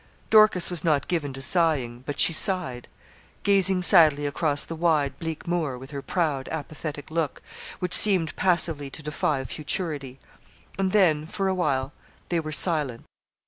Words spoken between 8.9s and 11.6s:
defy futurity and then, for